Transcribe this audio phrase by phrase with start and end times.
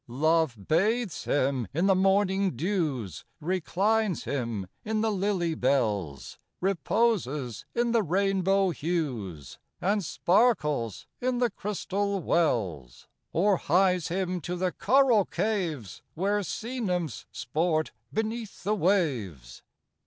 [0.07, 7.91] Love bathes him in the morning dews, Reclines him in the lily bells, Reposes in
[7.91, 15.23] the rainbow hues, And sparkles in the crystal wells, Or hies him to the coral
[15.25, 19.61] caves, Where sea nymphs sport beneath the waves.